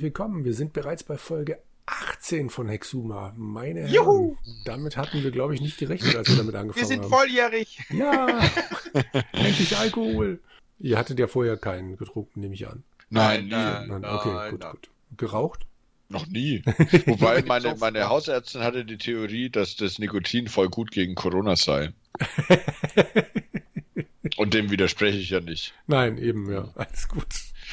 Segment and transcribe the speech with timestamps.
[0.00, 0.44] herzlich willkommen.
[0.46, 3.34] Wir sind bereits bei Folge 18 von Hexuma.
[3.36, 4.34] Meine Juhu!
[4.42, 7.10] Herren, damit hatten wir, glaube ich, nicht gerechnet, als wir damit angefangen Wir sind haben.
[7.10, 7.78] volljährig.
[7.90, 8.26] Ja,
[9.32, 10.40] endlich Alkohol.
[10.78, 12.82] Ihr hattet ja vorher keinen getrunken, nehme ich an.
[13.10, 13.50] Nein, nie.
[13.50, 13.88] nein.
[13.88, 14.70] Nein, okay, nein, gut, nein.
[14.70, 14.90] gut.
[15.18, 15.66] Geraucht?
[16.08, 16.62] Noch nie.
[17.04, 21.92] Wobei meine, meine Hausärztin hatte die Theorie, dass das Nikotin voll gut gegen Corona sei.
[24.38, 25.74] Und dem widerspreche ich ja nicht.
[25.86, 26.70] Nein, eben, ja.
[26.74, 27.26] Alles gut.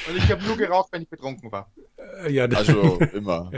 [0.09, 1.71] Und ich habe nur geraucht, wenn ich betrunken war.
[2.25, 3.51] Äh, ja, das- Also immer.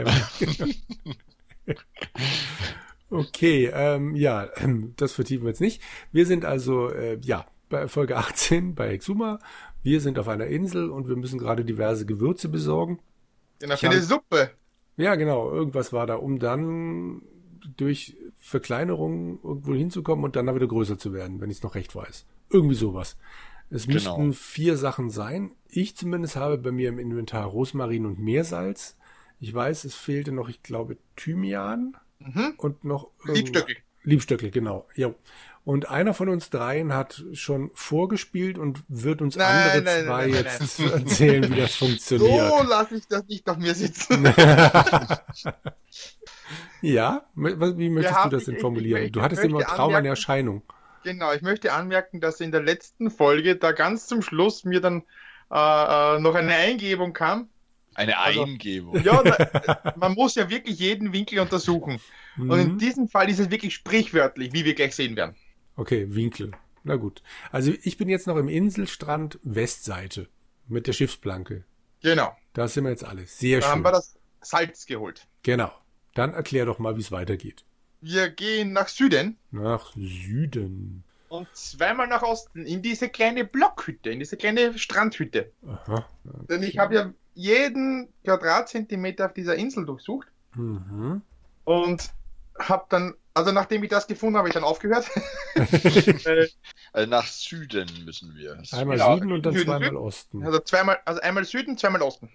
[3.10, 4.48] Okay, ähm, ja,
[4.96, 5.82] das vertiefen wir jetzt nicht.
[6.12, 9.38] Wir sind also, äh, ja, bei Folge 18 bei Exuma.
[9.82, 13.00] Wir sind auf einer Insel und wir müssen gerade diverse Gewürze besorgen.
[13.58, 14.50] Genau, für eine Suppe.
[14.96, 17.22] Ja, genau, irgendwas war da, um dann
[17.76, 21.74] durch Verkleinerung irgendwo hinzukommen und dann da wieder größer zu werden, wenn ich es noch
[21.74, 22.26] recht weiß.
[22.50, 23.16] Irgendwie sowas.
[23.70, 23.94] Es Genau.
[24.18, 25.52] müssten vier Sachen sein.
[25.68, 28.96] Ich zumindest habe bei mir im Inventar Rosmarin und Meersalz.
[29.38, 32.54] Ich weiß, es fehlte noch, ich glaube, Thymian Mhm.
[32.58, 33.76] und noch Liebstöckel.
[34.02, 34.86] Liebstöckel, genau.
[34.96, 35.14] Ja.
[35.62, 40.26] Und einer von uns dreien hat schon vorgespielt und wird uns Nein, andere nein, zwei
[40.26, 42.68] nein, nein, jetzt erzählen, wie das So funktioniert.
[42.68, 44.24] lasse ich das nicht auf mir sitzen.
[46.82, 49.02] ja, wie möchtest haben- du das denn ich- ich- formulieren?
[49.04, 50.62] ich du hattest immer Traum eine anmerken- Erscheinung.
[51.04, 55.02] Genau, ich möchte anmerken, dass in der letzten Folge da ganz zum Schluss mir dann
[55.50, 55.54] äh,
[56.16, 57.48] äh, noch eine Eingebung kam.
[57.94, 59.02] Eine Also- Eingebung.
[59.02, 62.00] Ja, da, man muss ja wirklich jeden Winkel untersuchen.
[62.38, 62.78] Und in Mhm.
[62.78, 65.34] diesem Fall ist es wirklich sprichwörtlich, wie wir gleich sehen werden.
[65.76, 66.52] Okay, Winkel.
[66.84, 67.22] Na gut.
[67.50, 70.28] Also ich bin jetzt noch im Inselstrand Westseite
[70.68, 71.64] mit der Schiffsplanke.
[72.02, 72.34] Genau.
[72.52, 73.26] Da sind wir jetzt alle.
[73.26, 73.70] Sehr Da schön.
[73.72, 75.26] haben wir das Salz geholt.
[75.42, 75.72] Genau.
[76.14, 77.64] Dann erklär doch mal, wie es weitergeht.
[78.00, 81.04] Wir gehen nach Süden Nach Süden.
[81.28, 85.50] und zweimal nach Osten in diese kleine Blockhütte, in diese kleine Strandhütte.
[85.66, 86.06] Aha.
[86.48, 91.22] Denn ich habe ja jeden Quadratzentimeter auf dieser Insel durchsucht Mhm.
[91.64, 92.10] und
[92.58, 95.08] habe dann, also nachdem ich das gefunden habe, habe ich dann aufgehört.
[96.92, 98.60] Also nach Süden müssen wir.
[98.72, 99.96] Einmal Genau, Süden und dann Süden, zweimal Süden.
[99.96, 100.44] Osten.
[100.44, 102.26] also zweimal, also einmal Süden, zweimal Osten.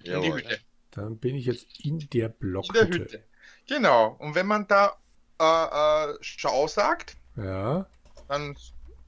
[0.00, 0.40] In die Jawohl.
[0.42, 0.58] Hütte.
[0.90, 2.86] Dann bin ich jetzt in der In der Blockhütte.
[2.98, 3.24] Hütte.
[3.66, 4.16] Genau.
[4.18, 4.94] Und wenn man da
[5.40, 7.86] äh, äh, Schau sagt, Ja.
[8.28, 8.56] dann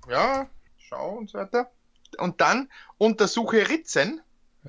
[0.09, 0.49] ja,
[0.79, 1.71] Schau und so weiter.
[2.19, 4.21] Und dann untersuche Ritzen.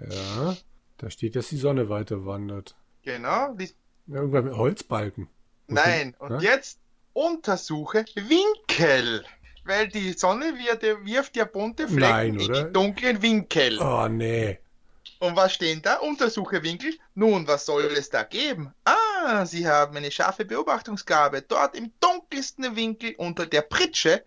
[0.09, 0.55] Ja.
[0.97, 2.75] Da steht, dass die Sonne weiter wandert.
[3.03, 3.53] Genau.
[3.53, 3.69] Die,
[4.07, 5.27] Irgendwann mit Holzbalken.
[5.67, 6.15] nein.
[6.19, 6.53] Und Ja?
[6.55, 6.79] jetzt
[7.13, 9.23] untersuche Winkel.
[9.65, 10.53] Weil die Sonne
[11.03, 12.63] wirft ja bunte Flecken Nein, in oder?
[12.63, 13.79] die dunklen Winkel.
[13.81, 14.59] Oh, nee.
[15.19, 15.97] Und was stehen da?
[15.97, 16.93] Untersuche Winkel.
[17.15, 18.73] Nun, was soll es da geben?
[18.85, 18.95] Ah,
[19.45, 21.41] Sie haben eine scharfe Beobachtungsgabe.
[21.41, 24.23] Dort im dunkelsten Winkel unter der Pritsche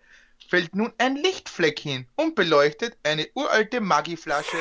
[0.47, 4.57] fällt nun ein Lichtfleck hin und beleuchtet eine uralte Maggi-Flasche.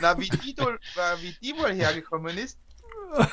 [0.00, 2.58] Na, wie die, äh, wie die wohl hergekommen ist?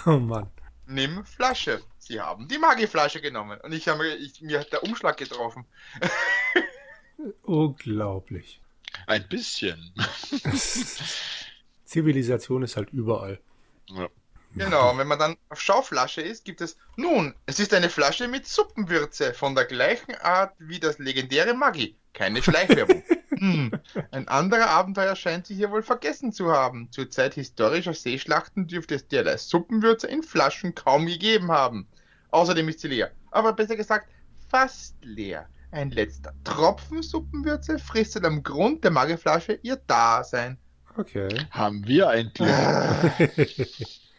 [0.05, 0.49] Oh Mann.
[0.87, 1.81] Nimm Flasche.
[1.99, 3.59] Sie haben die Maggi-Flasche genommen.
[3.61, 5.65] Und ich habe ich, mir hat der Umschlag getroffen.
[7.43, 8.61] Unglaublich.
[9.07, 9.93] Ein bisschen.
[11.85, 13.39] Zivilisation ist halt überall.
[13.87, 14.09] Ja.
[14.55, 18.27] Genau, und wenn man dann auf Schauflasche ist, gibt es, nun, es ist eine Flasche
[18.27, 21.95] mit Suppenwürze von der gleichen Art wie das legendäre Maggi.
[22.13, 23.03] Keine Schleichwerbung.
[23.29, 23.71] hm.
[24.11, 26.89] Ein anderer Abenteuer scheint sich hier wohl vergessen zu haben.
[26.91, 31.87] Zur Zeit historischer Seeschlachten dürfte es derlei Suppenwürze in Flaschen kaum gegeben haben.
[32.31, 33.11] Außerdem ist sie leer.
[33.31, 34.09] Aber besser gesagt,
[34.49, 35.47] fast leer.
[35.71, 40.57] Ein letzter Tropfen Suppenwürze fristet am Grund der Maggi-Flasche ihr Dasein.
[40.97, 41.29] Okay.
[41.51, 42.49] Haben wir ein Glück.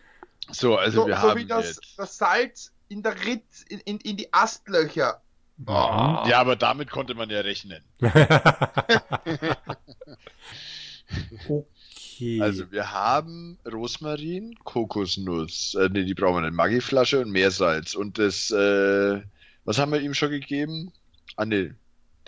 [0.50, 1.98] So, also so, wir so haben wie das, jetzt.
[1.98, 5.22] das Salz in der Ritz, in, in, in die Astlöcher.
[5.56, 5.66] Mhm.
[5.68, 7.82] Ja, aber damit konnte man ja rechnen.
[11.48, 12.40] okay.
[12.40, 17.94] Also wir haben Rosmarin, Kokosnuss, äh, nee, die brauchen wir nicht, Maggi-Flasche und Meersalz.
[17.94, 19.22] Und das, äh,
[19.64, 20.92] was haben wir ihm schon gegeben?
[21.36, 21.72] Ah, nee,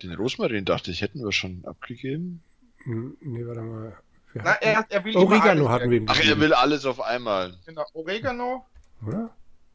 [0.01, 2.41] den Rosmarin dachte ich, hätten wir schon abgegeben.
[2.83, 3.97] Hm, nee, warte mal.
[4.35, 6.99] Wir Na, er, er will Oregano alles hatten wir ihm Ach, er will alles auf
[6.99, 7.53] einmal.
[7.65, 8.65] Genau, Oregano,
[9.07, 9.29] oder?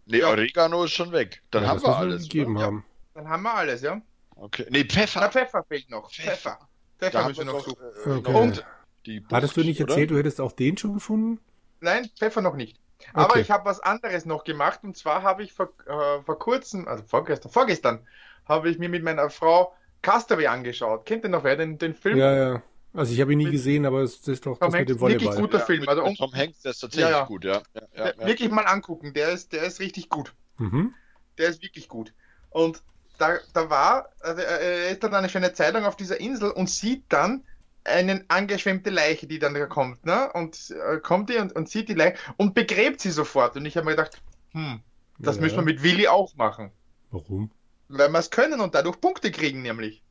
[0.04, 0.28] Nee, Ja.
[0.28, 1.42] Oregano ist schon weg.
[1.50, 2.22] Dann Ja, haben wir alles.
[2.24, 2.66] gegeben oder?
[2.66, 2.84] haben.
[3.14, 4.02] dann haben wir alles, ja.
[4.36, 4.66] Okay.
[4.68, 5.30] Nee, Na, Pfeffer.
[5.30, 6.10] Pfeffer fehlt noch.
[6.12, 6.30] Pfeffer.
[6.34, 6.68] Pfeffer.
[6.98, 7.82] Pfeffer müssen wir noch suchen.
[8.06, 8.34] äh, Okay.
[8.34, 8.66] Und-
[9.06, 9.92] die Bucht, Hattest du nicht oder?
[9.94, 11.40] erzählt, du hättest auch den schon gefunden?
[11.80, 12.78] Nein, Pfeffer noch nicht.
[13.14, 13.40] Aber Okay.
[13.40, 17.02] ich habe was anderes noch gemacht und zwar habe ich vor, äh, vor kurzem, also
[17.04, 18.06] vorgestern, vorgestern,
[18.46, 19.72] habe ich mir mit meiner Frau
[20.02, 21.06] Castaway angeschaut.
[21.06, 22.18] Kennt ihr noch wer den, den Film?
[22.18, 22.62] Ja, ja.
[22.92, 24.98] Also ich habe ihn nie Mit- gesehen, aber es ist doch Tom das mit dem
[24.98, 25.42] Hanks, wirklich Volleyball.
[25.42, 25.50] gut.
[25.52, 27.24] guter Film, Mit, also mit um- Tom Hanks, der ist tatsächlich Ja, ja.
[27.24, 27.62] gut, ja.
[27.74, 28.26] ja, ja, ja.
[28.26, 30.34] Wirklich mal angucken, der ist, der ist richtig gut.
[30.58, 30.94] Mhm.
[31.38, 32.12] Der ist wirklich gut.
[32.50, 32.82] Und
[33.18, 36.68] da, da war, also er ist dann eine schöne Zeit lang auf dieser Insel und
[36.68, 37.44] sieht dann
[37.84, 40.30] eine angeschwemmte Leiche, die dann da kommt, ne?
[40.32, 43.56] Und äh, kommt die und, und sieht die Leiche und begräbt sie sofort.
[43.56, 44.20] Und ich habe mir gedacht,
[44.52, 44.80] hm,
[45.18, 45.42] das Ja.
[45.42, 46.72] müssen wir mit Willi auch machen.
[47.10, 47.50] Warum?
[47.88, 50.02] Weil wir es können und dadurch Punkte kriegen, nämlich.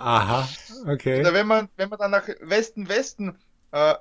[0.03, 0.47] Aha,
[0.87, 1.21] okay.
[1.21, 3.37] Oder wenn man, wenn man dann nach Westen, Westen,
[3.71, 3.95] äh,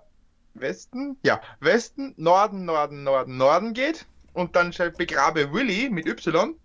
[0.54, 6.56] Westen, ja, Westen, Norden, Norden, Norden, Norden geht und dann schreibt begrabe Willi mit Y,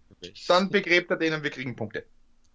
[0.48, 2.04] dann begräbt er den und wir kriegen Punkte.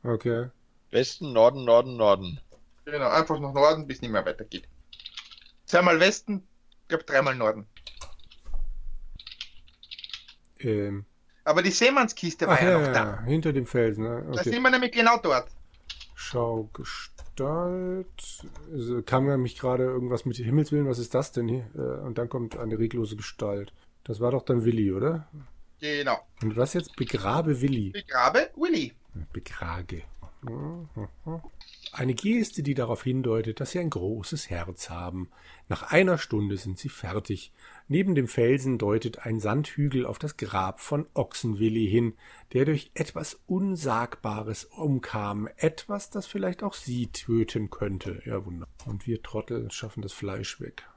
[0.03, 0.49] Okay.
[0.91, 2.41] Westen, Norden, Norden, Norden.
[2.85, 4.69] Genau, einfach nach Norden, bis nicht mehr weitergeht.
[5.67, 6.47] Zweimal Westen,
[6.83, 7.67] ich glaube dreimal Norden.
[10.59, 11.07] Ähm,
[11.45, 13.23] Aber die Seemannskiste war ach ja, ja, noch ja, da.
[13.23, 14.05] hinter dem Felsen.
[14.05, 14.23] Ne?
[14.33, 14.51] Da Okay.
[14.51, 15.49] sind wir nämlich genau dort.
[16.25, 18.47] Schau Gestalt.
[18.73, 21.67] Also, kam ja mich gerade irgendwas mit Himmelswillen, was ist das denn hier?
[21.75, 23.73] Äh, Und dann kommt eine reglose Gestalt.
[24.05, 25.27] Das war doch dann Willi, oder?
[25.81, 26.19] Genau.
[26.43, 26.95] Und was jetzt?
[26.95, 27.91] Begrabe Willi.
[27.91, 28.93] Begrabe Willi.
[29.33, 30.03] Begrage.
[31.93, 35.31] Eine Geste, die darauf hindeutet, dass sie ein großes Herz haben.
[35.69, 37.53] Nach einer Stunde sind sie fertig.
[37.87, 42.15] Neben dem Felsen deutet ein Sandhügel auf das Grab von Ochsenwilli hin,
[42.53, 45.49] der durch etwas Unsagbares umkam.
[45.57, 48.23] Etwas, das vielleicht auch sie töten könnte.
[48.25, 48.73] Ja, wunderbar.
[48.87, 50.89] Und wir Trottel schaffen das Fleisch weg.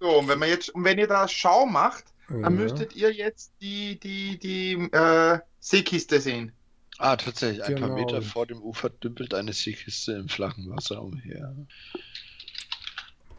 [0.00, 2.42] So, und wenn man jetzt, und wenn ihr da Schau macht, Ja.
[2.42, 6.52] dann müsstet ihr jetzt die, die, die äh, Seekiste sehen.
[6.98, 7.64] Ah, tatsächlich.
[7.64, 8.00] Ein paar Genau.
[8.00, 11.54] Meter vor dem Ufer dümpelt eine Seekiste im flachen Wasser umher.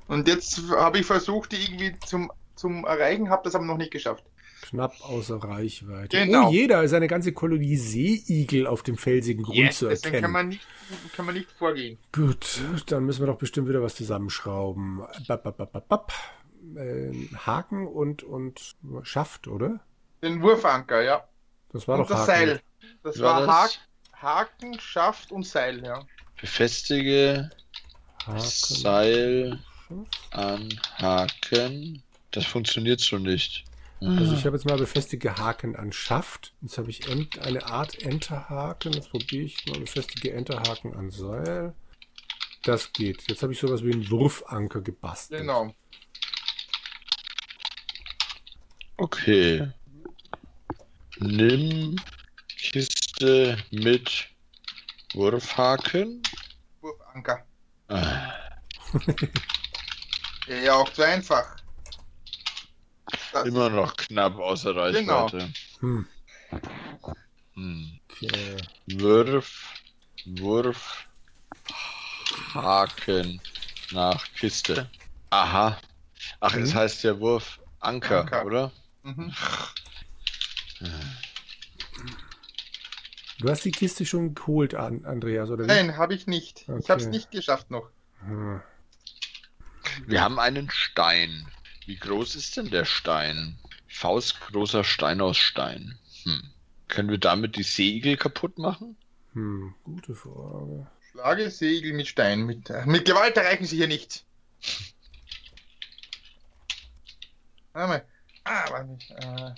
[0.07, 3.91] Und jetzt habe ich versucht, die irgendwie zum, zum Erreichen, habe das aber noch nicht
[3.91, 4.23] geschafft.
[4.61, 6.25] Knapp außer Reichweite.
[6.25, 6.47] Genau.
[6.49, 10.21] Oh je, da ist eine ganze Kolonie Seeigel auf dem felsigen Grund zu deswegen erkennen.
[10.23, 10.67] kann man, nicht,
[11.15, 11.97] kann man nicht vorgehen.
[12.11, 15.03] Gut, dann müssen wir doch bestimmt wieder was zusammenschrauben.
[15.27, 16.13] Bap, bap, bap, bap, bap.
[16.77, 19.81] Ähm, Haken und, und Schaft, oder?
[20.21, 21.27] Den Wurfanker, ja.
[21.73, 22.47] Das war und doch das Haken.
[22.47, 22.61] Seil.
[23.03, 23.79] Das War war das?
[24.21, 26.05] Hak Haken, Schaft und Seil, ja.
[26.39, 27.49] Befestige
[28.25, 28.39] Haken.
[28.39, 29.59] Seil
[30.31, 32.01] an Haken.
[32.31, 33.65] Das funktioniert so nicht.
[33.99, 36.53] Also ich habe jetzt mal befestige Haken an Schaft.
[36.61, 38.91] Jetzt habe ich eine Art Enterhaken.
[38.93, 41.73] Jetzt probiere ich mal befestige Enterhaken an Seil.
[42.63, 43.29] Das geht.
[43.29, 45.41] Jetzt habe ich sowas wie einen Wurfanker gebastelt.
[45.41, 45.73] Genau.
[48.97, 49.71] Okay.
[51.19, 51.95] Nimm
[52.57, 54.27] Kiste mit
[55.13, 56.21] Wurfhaken.
[56.81, 57.45] Wurfanker.
[57.87, 58.33] Ah,
[60.47, 61.55] Ja, ja, auch zu einfach.
[63.31, 65.27] Das, Immer noch knapp außer Genau.
[65.27, 65.53] Reichweite.
[65.79, 66.05] Hm,
[67.53, 67.99] Hm.
[68.09, 68.57] okay.
[68.87, 69.73] Wurf,
[70.25, 71.05] Wurf,
[72.53, 73.41] Haken
[73.91, 74.89] nach Kiste.
[75.29, 75.79] Aha.
[76.41, 76.77] Ach, es Mhm.
[76.77, 78.45] heißt ja Wurf Anker, Anker.
[78.45, 78.71] oder?
[79.03, 79.33] mhm.
[83.43, 85.65] Du hast die Kiste schon geholt, an, Andreas, oder?
[85.65, 86.61] Nein, habe ich nicht.
[86.61, 86.87] Ich Okay.
[86.87, 87.89] habe es nicht geschafft noch.
[88.25, 88.61] Hm.
[90.07, 91.45] Wir haben einen Stein.
[91.85, 93.59] Wie groß ist denn der Stein?
[93.89, 95.99] Faustgroßer Stein aus Stein.
[96.23, 96.53] Hm.
[96.87, 98.95] Können wir damit die Seeigel kaputt machen?
[99.33, 100.87] Hm, gute Frage.
[101.11, 102.45] Schlage Segel mit Stein.
[102.45, 104.23] Mit, äh, mit Gewalt erreichen sie hier nichts.
[107.73, 108.05] Warte mal.
[108.45, 109.11] Ah, warte nicht.
[109.11, 109.53] Äh.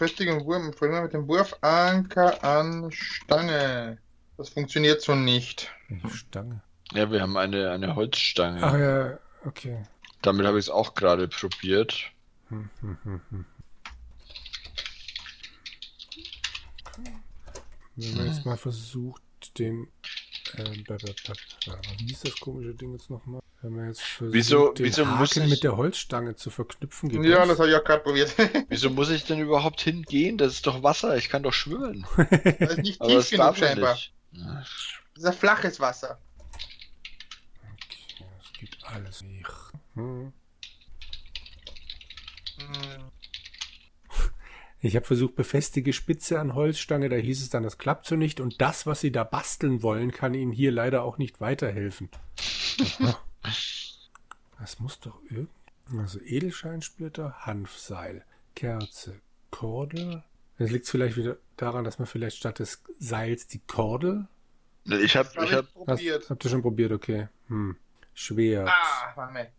[0.00, 3.98] Befestigung Wurm, vorhin mit dem Wurfanker an Stange.
[4.38, 5.70] Das funktioniert so nicht.
[6.08, 6.62] Stange?
[6.94, 8.62] Ja, wir haben eine, eine Holzstange.
[8.62, 9.84] Ach ja, okay.
[10.22, 12.12] Damit habe ich es auch gerade probiert.
[12.48, 13.44] Hm, hm, hm.
[17.96, 19.20] Wenn man jetzt mal versucht,
[19.58, 19.86] den.
[20.54, 23.42] Äh, wie hieß das komische Ding jetzt nochmal?
[23.62, 27.10] Wenn man jetzt versucht, Wieso- den wieso muss Haken ich- mit der Holzstange zu verknüpfen,
[27.10, 28.34] geht Ja, das habe ich auch gerade probiert.
[28.70, 30.38] Wieso muss ich denn überhaupt hingehen?
[30.38, 32.06] Das ist doch Wasser, ich kann doch schwimmen.
[32.16, 33.92] das ist nicht tief genug scheinbar.
[33.94, 34.14] nicht.
[34.32, 34.64] Ja.
[35.14, 36.18] Das ist ein flaches Wasser.
[37.62, 39.50] Okay, das geht alles nicht.
[39.94, 40.32] Hm.
[42.58, 43.10] Hm.
[44.82, 48.40] Ich habe versucht, befestige Spitze an Holzstange, da hieß es dann, das klappt so nicht.
[48.40, 52.08] Und das, was Sie da basteln wollen, kann Ihnen hier leider auch nicht weiterhelfen.
[54.58, 55.50] Das muss doch irgend...
[55.98, 60.22] Also Edelscheinsplitter, Hanfseil, Kerze, Kordel.
[60.58, 64.26] Das liegt vielleicht wieder daran, dass man vielleicht statt des Seils die Kordel...
[64.84, 66.30] Ich habe Das ich habe hab, Hast, probiert.
[66.30, 67.28] habt ihr schon probiert, okay.
[67.48, 67.76] Hm.
[68.14, 68.68] Schwert.
[68.68, 69.52] Ah, warte mal.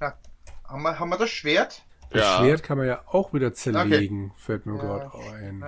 [0.00, 0.18] Ja.
[0.64, 1.82] Haben, wir, haben wir das Schwert?
[2.10, 2.38] Das Ja.
[2.38, 4.80] Schwert kann man ja auch wieder zerlegen, fällt mir Ja.
[4.98, 5.60] gerade ein.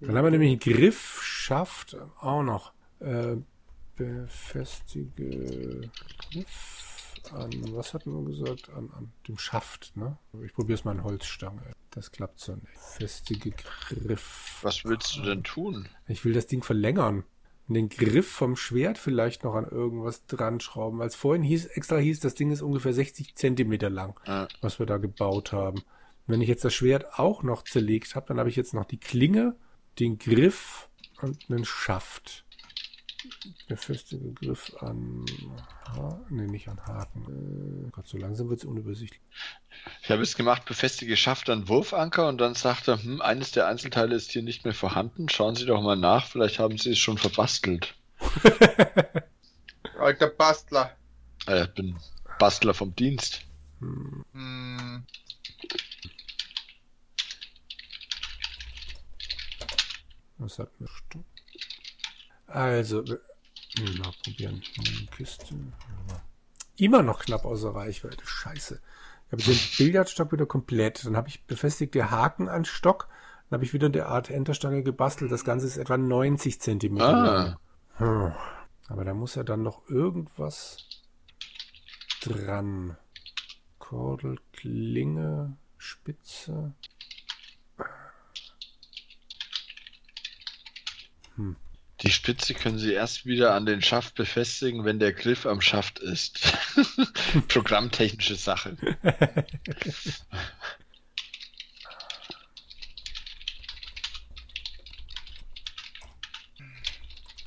[0.00, 2.72] Dann haben wir nämlich einen Griff, Schaft auch noch.
[3.00, 3.36] Äh,
[4.04, 5.90] befestige
[6.32, 8.70] Griff an, was hatten wir gesagt?
[8.70, 10.16] An, an dem Schaft, ne?
[10.44, 11.62] Ich probiere es mal an Holzstange.
[11.90, 12.78] Das klappt so nicht.
[12.78, 13.52] Festige
[13.88, 14.58] Griff.
[14.62, 15.88] Was willst du denn tun?
[16.08, 17.24] Ich will das Ding verlängern.
[17.68, 20.98] Den Griff vom Schwert vielleicht noch an irgendwas dran schrauben.
[20.98, 24.78] Weil es vorhin hieß, extra hieß, das Ding ist ungefähr 60 Zentimeter lang, Ah, was
[24.80, 25.82] wir da gebaut haben.
[26.26, 28.98] Wenn ich jetzt das Schwert auch noch zerlegt habe, dann habe ich jetzt noch die
[28.98, 29.54] Klinge,
[30.00, 30.88] den Griff
[31.20, 32.44] und einen Schaft.
[33.68, 35.24] Befestige Griff an.
[35.88, 37.86] Ha nee, nicht an Haken.
[37.86, 39.20] Äh, Gott, so langsam wird es unübersichtlich.
[40.02, 43.66] Ich habe es gemacht, befestige Schaft an Wurfanker und dann sagte er, hm, eines der
[43.66, 45.28] Einzelteile ist hier nicht mehr vorhanden.
[45.28, 47.94] Schauen Sie doch mal nach, vielleicht haben Sie es schon verbastelt.
[49.98, 50.96] Alter Bastler.
[51.46, 51.96] Äh, ich bin
[52.38, 53.42] Bastler vom Dienst.
[53.80, 54.24] Hm,
[60.38, 61.24] Was hat mir Stu-
[62.50, 64.62] Also, hm, mal probieren.
[64.76, 65.54] Hm, Kiste.
[66.76, 68.24] Immer noch knapp außer Reichweite.
[68.24, 68.80] Scheiße.
[69.26, 71.04] Ich habe den Billardstock wieder komplett.
[71.06, 73.08] Dann habe ich befestigte Haken an Stock.
[73.48, 75.30] Dann habe ich wieder eine Art Enterstange gebastelt.
[75.30, 77.34] Das Ganze ist etwa 90 Zentimeter Ah.
[77.34, 77.56] lang.
[77.98, 78.32] Hm.
[78.88, 80.78] Aber da muss ja dann noch irgendwas
[82.22, 82.96] dran.
[83.78, 86.74] Kordel, Klinge, Spitze.
[92.02, 95.98] Die Spitze können Sie erst wieder an den Schaft befestigen, wenn der Griff am Schaft
[95.98, 96.40] ist.
[97.48, 98.76] Programmtechnische Sache.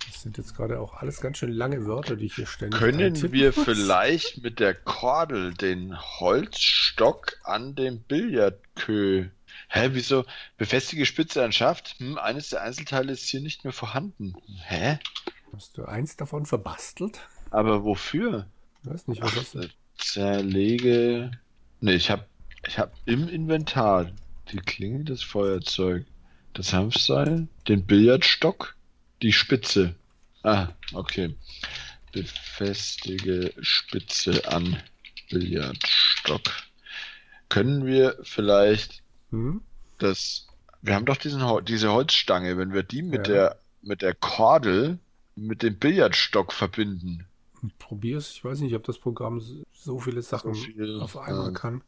[0.05, 3.01] Das sind jetzt gerade auch alles ganz schön lange Wörter, die ich hier ständig Können
[3.01, 9.29] eintippen wir vielleicht mit der Kordel den Holzstock an dem Billardkö.
[9.75, 10.23] Hä, wieso?
[10.57, 11.95] Befestige Spitze an Schaft?
[11.97, 14.35] Hm, eines der Einzelteile ist hier nicht mehr vorhanden.
[14.67, 14.99] Hä?
[15.51, 17.19] Hast du eins davon verbastelt?
[17.49, 18.47] Aber wofür?
[18.83, 19.67] Ich weiß nicht, was hast du?
[19.97, 21.31] zerlege.
[21.81, 22.27] Ne, ich hab,
[22.67, 24.11] ich hab im Inventar
[24.51, 26.05] die Klinge, das Feuerzeug,
[26.53, 28.75] das Hanfseil, den Billardstock,
[29.23, 29.95] die Spitze.
[30.43, 31.35] Ah, okay.
[32.11, 34.77] Befestige Spitze an
[35.31, 36.43] Billardstock.
[37.49, 39.02] Können wir vielleicht
[39.33, 39.61] Hm?
[39.97, 40.47] das.
[40.83, 43.33] Wir haben doch diesen, diese Holzstange, wenn wir die mit Ja.
[43.33, 44.99] der mit der Kordel
[45.35, 47.25] mit dem Billardstock verbinden.
[47.79, 48.31] Probier's.
[48.31, 51.51] Ich weiß nicht, ob das Programm so- so viele Sachen viel, auf einmal ja.
[51.51, 51.81] kann.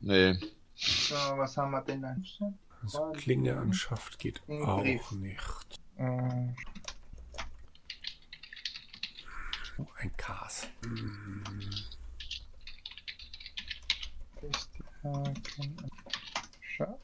[0.00, 0.38] Nee.
[0.74, 2.24] so, was haben wir denn dann?
[2.82, 4.82] Also Klinge an Schaft geht auch
[5.12, 5.40] nicht.
[9.78, 10.66] Oh, ein Kas.
[16.76, 17.00] Schau.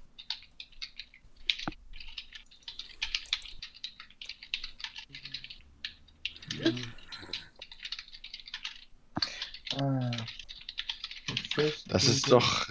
[9.76, 10.10] Ah.
[11.88, 12.68] Das ist doch.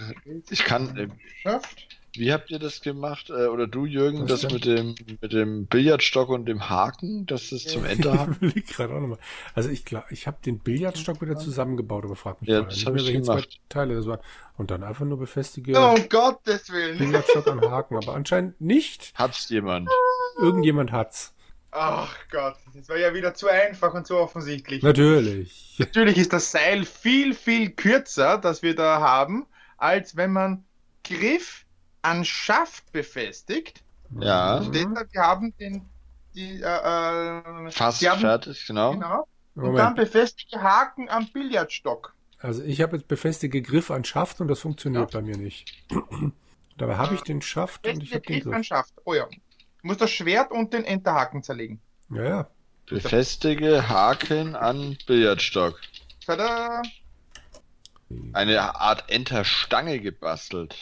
[0.50, 0.96] Ich kann.
[0.96, 1.08] äh,
[1.42, 1.91] Schafft.
[2.14, 3.30] Wie habt ihr das gemacht?
[3.30, 4.52] Äh, Oder du, Jürgen, Was das denn?
[4.52, 8.36] mit dem, mit dem Billardstock und dem Haken, dass das zum Ende haben?
[8.54, 9.18] Ich gerade auch nochmal.
[9.54, 12.86] Also ich klar, ich habe den Billardstock wieder zusammengebaut, aber frag mich Ja, das nicht
[12.86, 13.60] hab mehr, ich welche zwei gemacht.
[13.68, 14.20] Teile das waren.
[14.58, 16.98] Und dann einfach nur befestige Oh, um Gottes Willen.
[16.98, 19.12] Billardstock an Haken, aber anscheinend nicht.
[19.14, 19.88] Hat's jemand?
[20.38, 21.34] Irgendjemand hat's.
[21.74, 24.82] Ach Gott, das war ja wieder zu einfach und zu offensichtlich.
[24.82, 25.76] Natürlich.
[25.78, 29.46] Natürlich ist das Seil viel, viel kürzer, das wir da haben,
[29.78, 30.64] als wenn man
[31.02, 31.64] Griff
[32.02, 33.82] an Schaft befestigt.
[34.20, 34.60] Ja.
[34.60, 34.64] Mhm.
[34.74, 35.88] Steht da, wir haben den,
[36.34, 38.92] die, äh, äh, Fast haben, fertig, genau.
[38.92, 39.26] Genau.
[39.54, 39.78] Und Moment.
[39.78, 42.14] dann befestigte Haken am Billardstock.
[42.38, 45.20] Also ich habe jetzt befestige Griff an Schaft und das funktioniert Ja.
[45.20, 45.72] bei mir nicht.
[46.78, 48.64] Dabei habe ich den Schaft und ich habe den Griff an.
[48.64, 48.94] Schaft.
[49.04, 49.26] Oh ja.
[49.26, 51.80] Du musst das Schwert und den Enterhaken zerlegen.
[52.10, 52.48] Ja, ja.
[52.86, 55.80] Befestige Haken an Billardstock.
[56.26, 56.82] Tada!
[58.32, 60.76] Eine Art Enterstange gebastelt.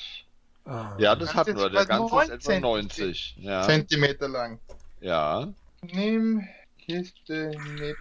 [0.70, 0.94] Ah.
[0.98, 1.68] Ja, das Das hatten wir.
[1.68, 3.36] Der ganze ist etwa 19 90.
[3.40, 3.62] Ja.
[3.62, 4.60] Zentimeter lang.
[5.00, 5.52] ja.
[5.82, 6.46] Nimm
[6.78, 7.96] Kiste mit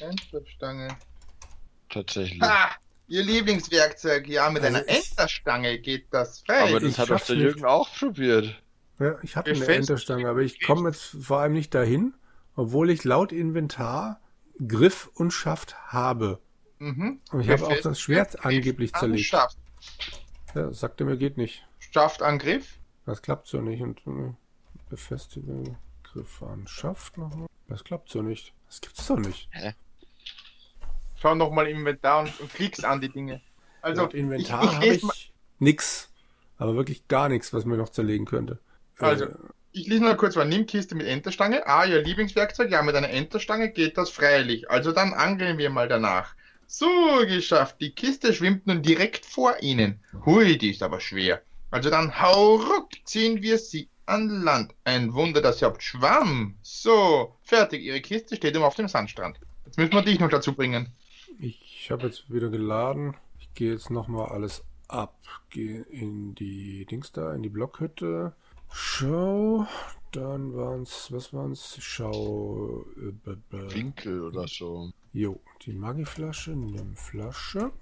[0.00, 0.88] Enterstange.
[1.88, 2.40] Tatsächlich.
[2.40, 2.70] Ha!
[3.08, 4.26] Ihr Lieblingswerkzeug.
[4.28, 6.68] Ja, mit Also einer Enterstange geht das frei.
[6.70, 7.44] Aber das ich hat doch der nicht.
[7.44, 8.60] Jürgen auch probiert.
[8.98, 12.14] Ja, ich hatte eine Enterstange, aber ich komme jetzt vor allem nicht dahin,
[12.56, 14.20] obwohl ich laut Inventar
[14.66, 16.40] Griff und Schaft habe.
[16.78, 17.20] Mhm.
[17.32, 19.26] Und ich habe auch das Schwert angeblich an zerlegt.
[19.26, 19.56] Schaft.
[20.54, 21.66] Ja, sagte mir, geht nicht.
[21.78, 22.78] Schaftangriff.
[23.06, 23.82] Das klappt so nicht.
[23.82, 24.32] Und äh,
[24.88, 27.46] befestige Griff an Schaft nochmal.
[27.68, 28.52] Das klappt so nicht.
[28.66, 29.48] Das gibt's doch nicht.
[31.16, 33.40] Schau nochmal im Inventar und, und klickst an die Dinge.
[33.82, 35.14] Also, laut Inventar ich, ich habe lese ich mal,
[35.58, 36.10] nix.
[36.58, 38.58] Aber wirklich gar nichts, was mir noch zerlegen könnte.
[38.98, 39.34] Also, Äh,
[39.72, 40.44] Ich lese noch kurz vor.
[40.44, 41.66] Nimm Kiste mit Enterstange.
[41.66, 42.70] Ah, Ihr Lieblingswerkzeug.
[42.70, 44.70] Ja, mit einer Enterstange geht das freilich.
[44.70, 46.34] Also dann angeln wir mal danach.
[46.72, 47.80] So, geschafft.
[47.80, 49.98] Die Kiste schwimmt nun direkt vor Ihnen.
[50.24, 51.42] Hui, die ist aber schwer.
[51.72, 54.72] Also dann hauruck ziehen wir sie an Land.
[54.84, 56.54] Ein Wunder, dass sie überhaupt schwamm.
[56.62, 57.82] So, fertig.
[57.82, 59.40] Ihre Kiste steht immer auf dem Sandstrand.
[59.66, 60.92] Jetzt müssen wir dich noch dazu bringen.
[61.40, 63.16] Ich habe jetzt wieder geladen.
[63.40, 65.18] Ich gehe jetzt nochmal alles ab.
[65.50, 68.32] Gehe in die Dings da, in die Blockhütte.
[68.72, 69.66] Schau.
[70.12, 71.76] Dann waren's, was waren's?
[71.80, 72.84] Schau.
[72.96, 74.92] Äh, b- b- Winkel oder so.
[75.12, 77.72] Jo, die Magiflasche, nimm Flasche.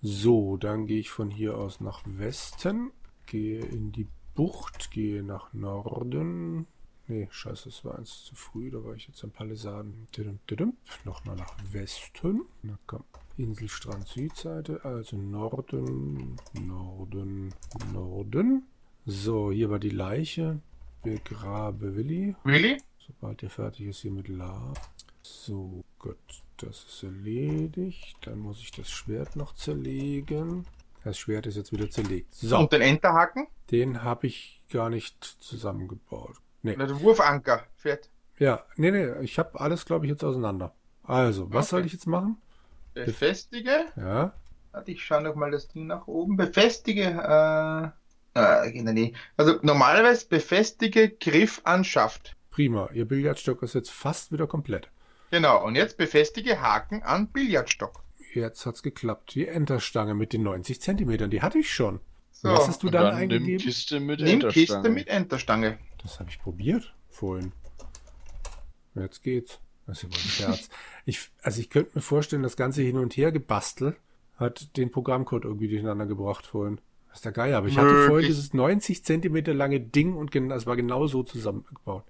[0.00, 2.90] So, dann gehe ich von hier aus nach Westen,
[3.26, 6.66] gehe in die Bucht, gehe nach Norden.
[7.06, 10.08] Nee, scheiße, es war eins zu früh, da war ich jetzt am Palisaden.
[11.04, 12.42] Nochmal nach Westen.
[12.62, 13.04] Na komm,
[13.36, 17.54] Inselstrand Südseite, also Norden, Norden,
[17.92, 18.64] Norden.
[19.04, 20.60] So, hier war die Leiche.
[21.02, 22.36] Begrabe Willi.
[22.44, 22.78] Willi?
[22.98, 24.72] Sobald er fertig ist hier mit La.
[25.22, 26.18] So, gut.
[26.58, 28.16] Das ist erledigt.
[28.22, 30.66] Dann muss ich das Schwert noch zerlegen.
[31.04, 32.32] Das Schwert ist jetzt wieder zerlegt.
[32.34, 33.48] So, Und den Enterhaken?
[33.70, 36.36] den habe ich gar nicht zusammengebaut.
[36.62, 36.74] Nee.
[36.76, 37.64] Oder den Wurfanker.
[37.76, 38.08] Fährt.
[38.38, 40.74] Ja, nee, nee, ich habe alles, glaube ich, jetzt auseinander.
[41.02, 41.70] Also, was Okay.
[41.70, 42.36] soll ich jetzt machen?
[42.94, 43.86] Befestige.
[43.96, 44.34] Ja,
[44.72, 46.36] Warte, ich schaue noch mal das Ding nach oben.
[46.36, 47.02] Befestige,
[48.34, 49.12] äh, äh, nee.
[49.36, 52.36] Also normalerweise befestige Griff an Schaft.
[52.50, 52.88] prima.
[52.92, 54.88] Ihr Billardstock ist jetzt fast wieder komplett.
[55.32, 58.04] Genau, und jetzt befestige Haken an Billardstock.
[58.34, 59.34] Jetzt hat's geklappt.
[59.34, 62.00] Die Enterstange mit den 90 Zentimetern, die hatte ich schon.
[62.32, 63.58] So, Was hast du dann, dann nimm eingegeben?
[63.64, 64.88] Kiste mit nimm Kiste Enterstange.
[64.90, 65.78] mit Enterstange.
[66.02, 67.52] Das habe ich probiert vorhin.
[68.94, 69.58] Jetzt geht's.
[69.86, 70.68] Das ist ja wohl ein Scherz.
[71.06, 73.96] Ich, also ich könnte mir vorstellen, das ganze Hin und Her gebastelt
[74.36, 76.78] hat den Programmcode irgendwie durcheinander gebracht vorhin.
[77.08, 77.56] Das ist der Geier.
[77.56, 78.06] Aber ich hatte Möglich.
[78.06, 82.04] vorhin dieses 90 Zentimeter lange Ding und das war genau so zusammengebaut.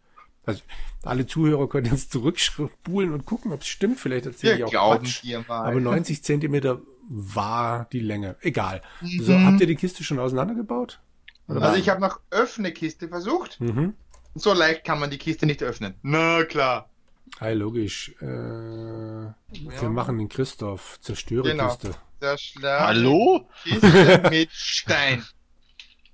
[0.45, 0.63] Also
[1.05, 4.01] alle Zuhörer können jetzt zurückspulen und gucken, ob es stimmt.
[4.01, 5.23] Vielleicht erzähle ich auch Quatsch.
[5.49, 8.37] Aber 90 Zentimeter war die Länge.
[8.41, 8.83] Egal.
[9.21, 9.47] So, Mhm.
[9.47, 11.01] habt ihr die Kiste schon auseinandergebaut?
[11.49, 11.79] Oder Also was?
[11.81, 13.61] ich habe nach Öffne Kiste versucht.
[13.61, 13.95] Mhm.
[14.35, 15.95] So leicht kann man die Kiste nicht öffnen.
[16.03, 16.89] Na klar.
[17.41, 18.15] Hi, logisch.
[18.21, 19.35] Äh, Wir
[19.91, 20.99] machen den Christoph.
[21.01, 21.69] Zerstöre Genau.
[21.69, 21.95] Kiste.
[22.63, 23.49] Hallo?
[23.65, 25.23] Kiste mit Stein.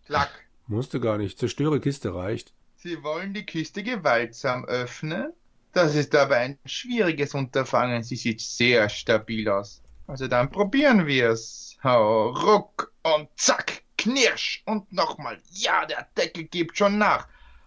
[0.07, 0.31] Klack.
[0.67, 1.38] Musste gar nicht.
[1.38, 2.53] Zerstöre Kiste reicht.
[2.81, 5.33] Sie wollen die Kiste gewaltsam öffnen?
[5.73, 8.05] Das ist aber ein schwieriges Unterfangen.
[8.05, 9.83] Sie sieht sehr stabil aus.
[10.07, 11.77] Also dann probieren wir's.
[11.83, 15.43] Hau, ruck und zack, knirsch und nochmal.
[15.51, 17.27] Ja, der Deckel gibt schon nach.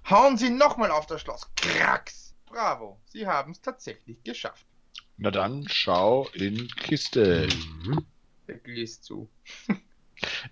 [0.10, 1.50] Hauen Sie nochmal auf das Schloss.
[1.58, 2.34] Krax.
[2.46, 4.66] Bravo, Sie haben's tatsächlich geschafft.
[5.18, 7.50] Na dann schau in Kiste.
[7.84, 8.06] Mhm.
[8.48, 9.30] Deckel ist zu.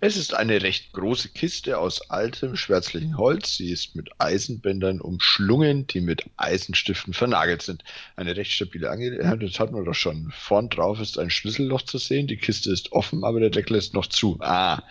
[0.00, 3.56] Es ist eine recht große Kiste aus altem schwärzlichen Holz.
[3.56, 7.84] Sie ist mit Eisenbändern umschlungen, die mit Eisenstiften vernagelt sind.
[8.16, 10.32] Eine recht stabile Angelegenheit, das hatten wir doch schon.
[10.36, 12.26] Vorn drauf ist ein Schlüsselloch zu sehen.
[12.26, 14.36] Die Kiste ist offen, aber der Deckel ist noch zu.
[14.40, 14.82] Ah,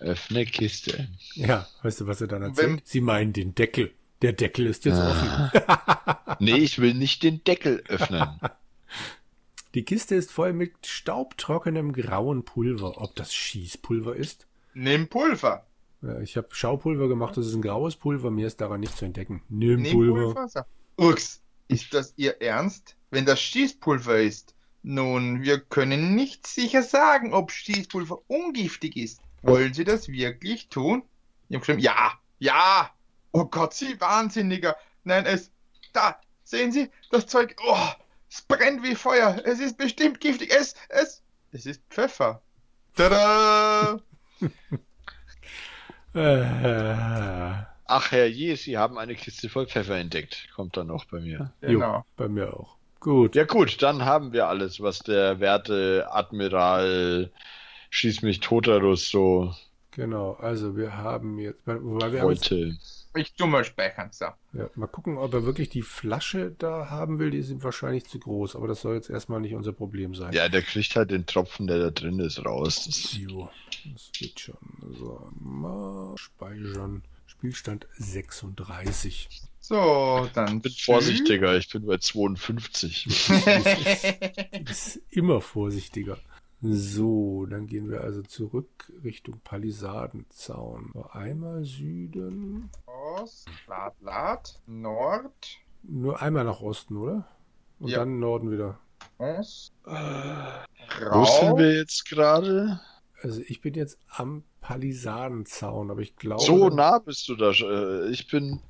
[0.00, 1.08] öffne Kiste.
[1.34, 2.80] Ja, weißt du, was er dann Wenn- erzählt?
[2.84, 3.92] Sie meinen den Deckel.
[4.20, 5.50] Der Deckel ist jetzt Ah.
[5.52, 6.36] offen.
[6.38, 8.26] Nee, ich will nicht den Deckel öffnen.
[9.74, 13.00] Die Kiste ist voll mit staubtrockenem grauen Pulver.
[13.00, 14.46] Ob das Schießpulver ist?
[14.74, 15.66] Nimm Pulver.
[16.02, 18.30] Ja, ich habe Schaupulver gemacht, das ist ein graues Pulver.
[18.30, 19.42] Mir ist daran nicht zu entdecken.
[19.48, 20.34] Nimm Nimm Pulver.
[20.34, 20.66] Pulver.
[20.98, 22.96] Ux, ist das Ihr Ernst?
[23.10, 24.54] Wenn das Schießpulver ist?
[24.82, 29.20] Nun, wir können nicht sicher sagen, ob Schießpulver ungiftig ist.
[29.42, 31.02] Wollen Sie das wirklich tun?
[31.48, 32.90] Ich hab geschrieben, ja, ja.
[33.32, 34.76] Oh Gott, Sie Wahnsinniger.
[35.04, 35.50] Nein, es,
[35.92, 37.88] da, sehen Sie, das Zeug, oh,
[38.32, 39.40] es brennt wie Feuer.
[39.44, 40.50] Es ist bestimmt giftig.
[40.50, 42.40] Es, es, es ist Pfeffer.
[42.96, 44.00] Tada!
[46.14, 46.94] Äh,
[47.86, 50.46] Ach herrje, Sie haben eine Kiste voll Pfeffer entdeckt.
[50.54, 51.54] Kommt dann noch bei mir.
[51.62, 51.94] Genau.
[51.94, 52.76] Jo, bei mir auch.
[53.00, 53.34] Gut.
[53.34, 57.30] Ja gut, dann haben wir alles, was der werte Admiral
[57.88, 59.54] Schieß mich Totarus so
[59.92, 60.32] Genau.
[60.34, 62.76] Also wir haben jetzt, wobei wir haben jetzt, wollte.
[63.14, 64.08] Ich tu mal speichern.
[64.10, 64.26] So.
[64.54, 67.30] ja, mal gucken, ob er wirklich die Flasche da haben will.
[67.30, 70.32] Die ihm wahrscheinlich zu groß, aber das soll jetzt erstmal nicht unser Problem sein.
[70.32, 72.84] Ja, der kriegt halt den Tropfen, der da drin ist, raus.
[72.86, 73.50] Das, Jo,
[73.92, 74.56] das geht schon.
[74.98, 77.02] So, mal speichern.
[77.26, 79.28] Spielstand 36.
[79.60, 80.56] So, dann.
[80.56, 83.26] ich bin vorsichtiger, ich bin bei 52.
[84.52, 86.18] Du bist immer vorsichtiger.
[86.64, 90.92] So, dann gehen wir also zurück Richtung Palisadenzaun.
[91.10, 92.70] Einmal Süden.
[93.22, 97.28] Ost, Lad, Lad, Nord, Nur einmal nach Osten, oder?
[97.78, 97.98] Und Ja.
[98.00, 98.80] dann Norden wieder.
[99.18, 102.80] Ost, Wo sind wir jetzt gerade?
[103.22, 106.44] Also ich bin jetzt am Palisadenzaun, aber ich glaube.
[106.44, 107.50] So nah bist du da.
[107.52, 108.60] äh, Ich bin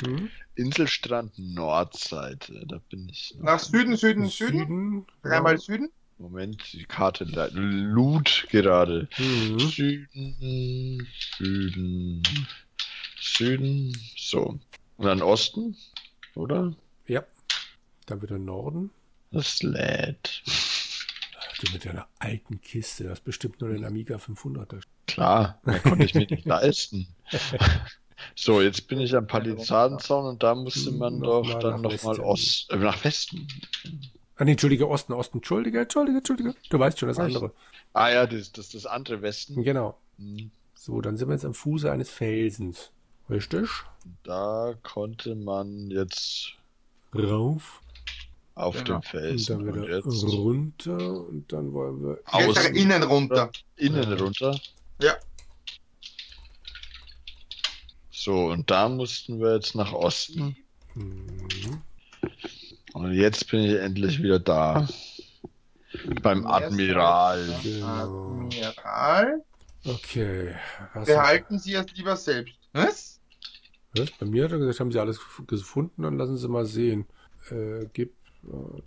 [0.00, 0.30] Hm?
[0.54, 2.64] Inselstrand Nordseite.
[2.68, 3.36] Da bin ich.
[3.38, 4.60] Nach Süden, Süden, Süden.
[4.60, 5.06] Süden.
[5.22, 5.90] Dreimal Süden.
[6.16, 9.08] Moment, die Karte lud gerade.
[9.18, 9.58] Mhm.
[9.58, 12.22] Süden, Süden,
[13.20, 13.96] Süden.
[14.16, 14.58] So.
[14.96, 15.76] Und dann Osten,
[16.34, 16.74] oder?
[17.06, 17.24] Ja.
[18.06, 18.90] Dann wieder Norden.
[19.30, 20.42] Das lädt.
[21.60, 24.80] Du mit deiner alten Kiste, das ist bestimmt nur den Amiga 500er.
[25.06, 27.06] Klar, mehr konnte ich mir nicht leisten.
[28.34, 32.20] So, jetzt bin ich am Palisadenzaun und da musste man Hm, doch dann nochmal.
[32.20, 33.48] Ost, äh, nach Westen.
[34.36, 36.54] Ah, nee, Entschuldige, Osten, Osten, Entschuldige, Entschuldige, Entschuldige.
[36.68, 37.26] Du weißt schon, das Was?
[37.26, 37.52] andere.
[37.94, 39.62] Ah ja, das, das das andere Westen.
[39.62, 39.98] Genau.
[40.18, 42.90] Hm, So, dann sind wir jetzt am Fuße eines Felsens.
[43.30, 43.68] Richtig?
[44.24, 46.54] Da konnte man jetzt
[47.14, 47.80] Rauf
[48.54, 48.84] auf Genau.
[48.84, 52.18] dem und Felsen dann und wieder jetzt runter und dann wollen wir.
[52.26, 52.74] Außen.
[52.74, 53.50] innen runter.
[53.76, 54.58] innen runter.
[55.00, 55.14] Ja.
[58.10, 60.56] So, und da mussten wir jetzt nach Osten.
[60.94, 61.82] Mhm.
[62.92, 64.86] Und jetzt bin ich endlich wieder da.
[66.22, 67.58] Beim Admiral.
[67.62, 68.46] Genau.
[68.46, 69.42] Admiral.
[69.86, 70.54] Okay.
[70.94, 72.54] Was Behalten Sie es lieber selbst.
[72.72, 73.19] Was?
[73.96, 74.10] Was?
[74.12, 77.06] Bei mir hat er gesagt, haben sie alles gef- gefunden, dann lassen sie mal sehen.
[77.50, 78.12] Äh, gib.
[78.44, 78.82] ähm,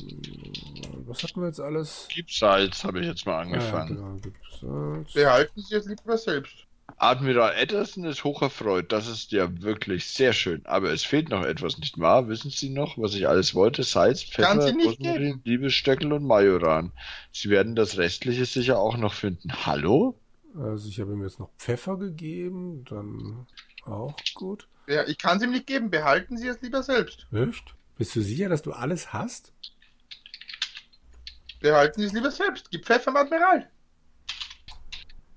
[1.06, 2.08] was hatten wir jetzt alles?
[2.13, 3.96] Gib Salz, habe ich jetzt mal angefangen.
[3.98, 5.13] genau, gib Salz.
[5.13, 6.54] Behalten Sie es lieber selbst.
[6.98, 8.92] Admiral Edderson ist hocherfreut.
[8.92, 10.66] Das ist ja wirklich sehr schön.
[10.66, 12.28] Aber es fehlt noch etwas, nicht wahr?
[12.28, 13.84] Wissen Sie noch, was ich alles wollte?
[13.84, 15.42] Salz, Pfeffer, Rosmarin.
[15.44, 16.92] Liebesstöckel und Majoran.
[17.32, 19.52] Sie werden das Restliche sicher auch noch finden.
[19.66, 20.16] Hallo?
[20.58, 23.48] Also ich habe ihm jetzt noch Pfeffer gegeben, dann
[23.86, 24.68] auch gut.
[24.88, 25.89] Ja, ich kann es ihm nicht geben.
[25.89, 27.28] Behalten Sie es lieber selbst.
[27.32, 27.76] Echt?
[27.98, 29.54] Bist du sicher, dass du alles hast?
[31.62, 32.69] Behalten Sie es lieber selbst.
[32.72, 33.69] Gib Pfeffer im Admiral.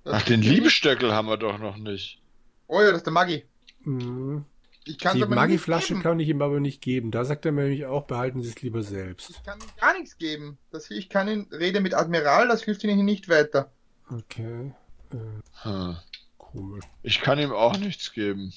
[0.05, 2.21] Das Ach, den Liebesstöckel haben wir doch noch nicht.
[2.67, 3.45] Oh ja, das ist der Maggi.
[3.85, 4.45] Mhm.
[4.85, 7.11] Ich kann Die Maggi-Flasche kann ich ihm aber nicht geben.
[7.11, 9.31] Da sagt er mir nämlich auch, behalten Sie es lieber selbst.
[9.31, 10.59] Ich kann ihm gar nichts geben.
[10.71, 13.73] Das, ich kann ihn rede mit Admiral, das hilft Ihnen nicht weiter.
[14.09, 14.73] Okay.
[15.13, 15.17] Äh,
[15.63, 15.97] Hm.
[16.39, 16.85] komisch.
[17.03, 18.53] Ich kann ihm auch nichts geben.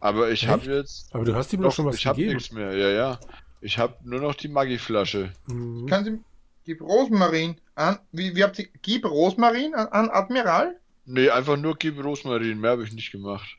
[0.00, 1.14] Aber ich habe jetzt.
[1.14, 2.36] Aber du hast ihm doch, schon was ich habe gegeben.
[2.36, 2.76] nichts mehr.
[2.76, 3.20] Ja, ja.
[3.60, 5.32] Ich habe nur noch die Maggi-Flasche.
[5.46, 5.86] Mhm.
[5.86, 6.20] Kann sie,
[6.64, 7.98] gib Rosmarin an.
[8.12, 8.68] Wie, wie habt ihr.
[8.82, 10.78] Gib Rosmarin an, an Admiral?
[11.06, 12.60] Nee, einfach nur gib Rosmarin.
[12.60, 13.56] Mehr habe ich nicht gemacht.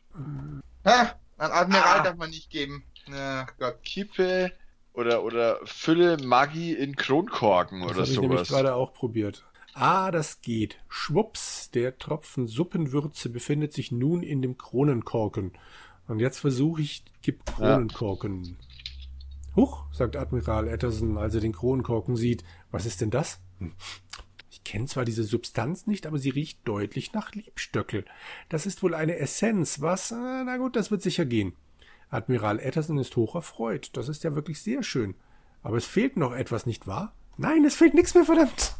[0.85, 2.03] Ha, an Admiral Ah.
[2.03, 2.83] darf man nicht geben.
[3.11, 3.81] Ach Gott.
[3.83, 4.51] Kippe
[4.93, 8.49] oder, oder fülle Maggi in Kronkorken Das oder habe ich nämlich sowas.
[8.49, 9.43] gerade auch probiert.
[9.73, 10.77] Ah, das geht.
[10.89, 15.53] Schwupps, der Tropfen Suppenwürze befindet sich nun in dem Kronenkorken.
[16.09, 18.57] Und jetzt versuche ich, gib Kronenkorken.
[19.55, 22.43] Huch, sagt Admiral Etterson, als er den Kronenkorken sieht.
[22.71, 23.39] Was ist denn das?
[23.59, 23.73] Hm.
[24.49, 28.05] Ich kenne zwar diese Substanz nicht, aber sie riecht deutlich nach Liebstöckel.
[28.49, 30.11] Das ist wohl eine Essenz, was?
[30.11, 31.53] Äh, Na gut, das wird sicher gehen.
[32.09, 33.91] Admiral Etterson ist hoch erfreut.
[33.93, 35.13] Das ist ja wirklich sehr schön.
[35.61, 37.13] Aber es fehlt noch etwas, nicht wahr?
[37.37, 38.75] Nein, es fehlt nichts mehr, verdammt.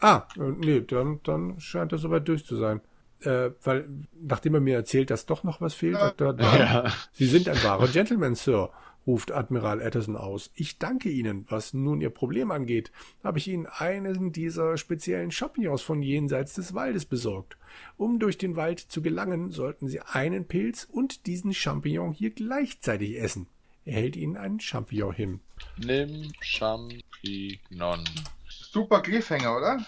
[0.00, 2.80] Ah, äh, nee, dann, dann scheint er soweit durch zu sein.
[3.22, 3.88] Äh, weil,
[4.20, 6.92] nachdem er mir erzählt, dass doch noch was fehlt, sagt er, nein, Ja.
[7.12, 8.70] Sie sind ein wahrer Gentleman, Sir,
[9.06, 10.50] ruft Admiral Etterson aus.
[10.54, 11.46] Ich danke Ihnen.
[11.48, 12.90] Was nun Ihr Problem angeht,
[13.24, 17.56] habe ich Ihnen einen dieser speziellen Champignons von jenseits des Waldes besorgt.
[17.96, 23.18] Um durch den Wald zu gelangen, sollten Sie einen Pilz und diesen Champignon hier gleichzeitig
[23.20, 23.46] essen.
[23.84, 25.40] Er hält Ihnen einen Champignon hin.
[25.78, 28.04] Nimm Champignon.
[28.48, 29.84] Super Cliffhanger, oder?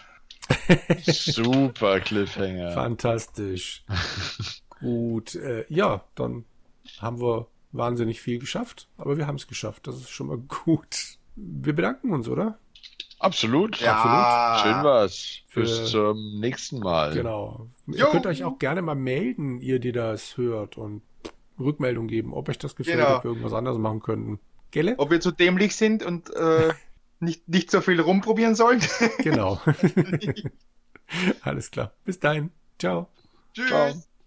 [1.02, 2.72] Super Cliffhanger.
[2.72, 3.84] Fantastisch.
[4.80, 6.44] Gut, äh, ja, dann
[6.98, 9.86] haben wir wahnsinnig viel geschafft, aber wir haben es geschafft.
[9.86, 11.18] Das ist schon mal gut.
[11.36, 12.58] Wir bedanken uns, oder?
[13.18, 13.80] Absolut.
[13.80, 14.60] Ja.
[14.62, 15.38] Schön war's.
[15.54, 17.12] Bis Für- zum nächsten Mal.
[17.14, 17.68] Genau.
[17.86, 18.06] Ihr Jo.
[18.10, 21.02] könnt euch auch gerne mal melden, ihr, die das hört und
[21.58, 23.16] Rückmeldung geben, ob euch das gefällt, Genau.
[23.18, 24.40] ob wir irgendwas anderes machen könnten.
[24.72, 24.94] Gelle?
[24.98, 26.72] Ob wir zu dämlich sind und äh,
[27.22, 28.80] nicht, nicht so viel rumprobieren sollen.
[29.18, 29.60] Genau.
[31.42, 31.92] Alles klar.
[32.04, 32.50] Bis dahin.
[32.78, 33.08] Ciao.
[33.54, 33.68] Tschüss.
[33.68, 34.02] Ciao.